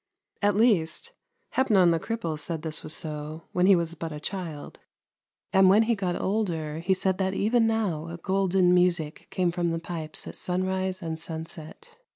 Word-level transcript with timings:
At 0.41 0.55
least 0.55 1.13
Hepnon 1.51 1.91
the 1.91 1.99
cripple 1.99 2.39
said 2.39 2.63
this 2.63 2.81
was 2.81 2.91
so, 2.95 3.43
when 3.51 3.67
he 3.67 3.75
was 3.75 3.93
but 3.93 4.11
a 4.11 4.19
child, 4.19 4.79
and 5.53 5.69
when 5.69 5.83
he 5.83 5.93
got 5.93 6.19
older 6.19 6.79
he 6.79 6.95
said 6.95 7.19
that 7.19 7.35
even 7.35 7.67
now 7.67 8.07
a 8.07 8.17
golden 8.17 8.73
music 8.73 9.27
came 9.29 9.51
from 9.51 9.69
the 9.69 9.77
pipes 9.77 10.25
at 10.25 10.35
sunrise 10.35 11.03
and 11.03 11.19
sunset. 11.19 11.97